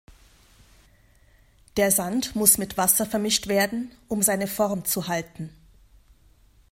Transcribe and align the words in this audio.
Der 1.77 1.91
Sand 1.91 2.35
muss 2.35 2.57
mit 2.57 2.75
Wasser 2.75 3.05
vermischt 3.05 3.45
werden, 3.45 3.91
um 4.07 4.23
seine 4.23 4.47
Form 4.47 4.83
zu 4.83 5.07
halten. 5.07 5.51